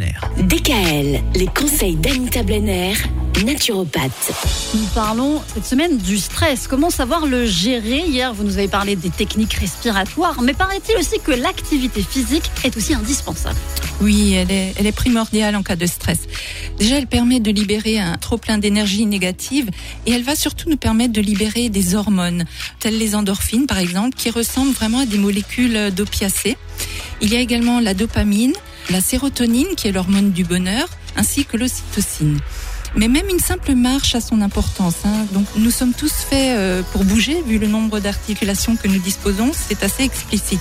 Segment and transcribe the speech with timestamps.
[0.00, 0.14] Blenner.
[0.38, 2.94] DKL, les conseils d'Anita Blenner,
[3.44, 4.32] naturopathe.
[4.74, 6.66] Nous parlons cette semaine du stress.
[6.66, 11.20] Comment savoir le gérer Hier, vous nous avez parlé des techniques respiratoires, mais paraît-il aussi
[11.20, 13.56] que l'activité physique est aussi indispensable.
[14.00, 16.20] Oui, elle est, elle est primordiale en cas de stress.
[16.78, 19.70] Déjà, elle permet de libérer un trop plein d'énergie négative
[20.06, 22.44] et elle va surtout nous permettre de libérer des hormones,
[22.78, 26.56] telles les endorphines par exemple, qui ressemblent vraiment à des molécules d'opiacés.
[27.20, 28.54] Il y a également la dopamine,
[28.90, 32.38] la sérotonine qui est l'hormone du bonheur, ainsi que l'ocytocine.
[32.96, 34.96] Mais même une simple marche a son importance.
[35.04, 35.26] Hein.
[35.32, 39.52] Donc nous sommes tous faits euh, pour bouger, vu le nombre d'articulations que nous disposons,
[39.54, 40.60] c'est assez explicite.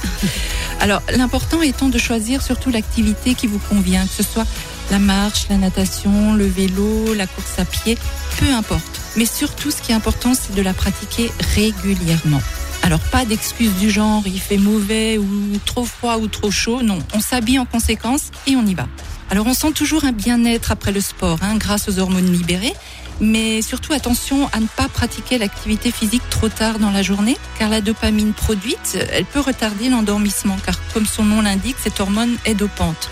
[0.80, 4.46] Alors l'important étant de choisir surtout l'activité qui vous convient, que ce soit
[4.92, 7.98] la marche, la natation, le vélo, la course à pied,
[8.40, 9.02] peu importe.
[9.18, 12.42] Mais surtout ce qui est important, c'est de la pratiquer régulièrement.
[12.82, 15.28] Alors pas d'excuses du genre il fait mauvais ou
[15.66, 18.88] trop froid ou trop chaud, non, on s'habille en conséquence et on y va.
[19.30, 22.74] Alors on sent toujours un bien-être après le sport, hein, grâce aux hormones libérées,
[23.22, 27.70] mais surtout attention à ne pas pratiquer l'activité physique trop tard dans la journée, car
[27.70, 32.56] la dopamine produite, elle peut retarder l'endormissement, car comme son nom l'indique, cette hormone est
[32.56, 33.10] dopante.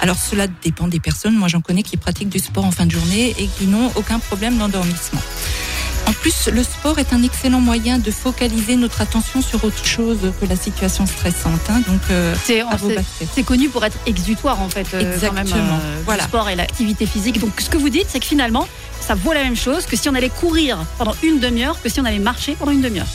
[0.00, 2.90] Alors cela dépend des personnes, moi j'en connais qui pratiquent du sport en fin de
[2.90, 5.20] journée et qui n'ont aucun problème d'endormissement.
[6.20, 10.18] En plus, le sport est un excellent moyen de focaliser notre attention sur autre chose
[10.38, 11.62] que la situation stressante.
[11.70, 11.80] Hein.
[11.88, 12.34] Donc, euh,
[13.34, 14.86] c'est connu pour être exutoire en fait.
[14.92, 15.44] Euh, Exactement.
[15.48, 16.24] Quand même, euh, voilà.
[16.24, 17.40] Le sport et l'activité physique.
[17.40, 18.68] Donc, ce que vous dites, c'est que finalement,
[19.00, 22.00] ça vaut la même chose que si on allait courir pendant une demi-heure que si
[22.00, 23.08] on allait marcher pendant une demi-heure.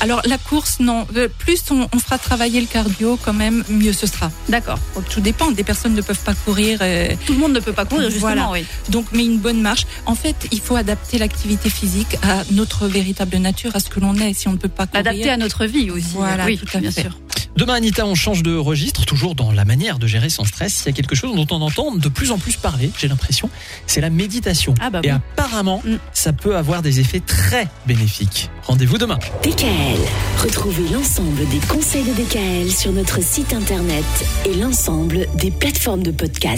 [0.00, 1.06] Alors la course, non.
[1.16, 4.30] Euh, plus on, fera travailler le cardio, quand même, mieux ce sera.
[4.48, 4.78] D'accord.
[5.10, 5.50] Tout dépend.
[5.50, 6.78] Des personnes ne peuvent pas courir.
[6.80, 8.34] Euh, Tout le monde ne peut pas courir, justement.
[8.34, 8.50] Voilà.
[8.50, 8.64] Oui.
[8.88, 9.86] Donc, mais une bonne marche.
[10.06, 14.14] En fait, il faut adapter l'activité physique à notre véritable nature, à ce que l'on
[14.16, 14.32] est.
[14.32, 15.00] Si on ne peut pas courir.
[15.00, 16.06] Adapter à notre vie aussi.
[16.14, 17.02] Voilà, oui, tout à bien fait.
[17.02, 17.18] sûr.
[17.60, 20.84] Demain, Anita, on change de registre, toujours dans la manière de gérer son stress.
[20.86, 23.50] Il y a quelque chose dont on entend de plus en plus parler, j'ai l'impression,
[23.86, 24.74] c'est la méditation.
[24.80, 25.16] Ah bah Et bon.
[25.16, 25.96] apparemment, Mm.
[26.14, 28.48] ça peut avoir des effets très bénéfiques.
[28.62, 29.18] Rendez-vous demain.
[29.42, 29.98] DKL,
[30.42, 34.04] retrouvez l'ensemble des conseils de DKL sur notre site internet
[34.46, 36.56] et l'ensemble des plateformes de podcast.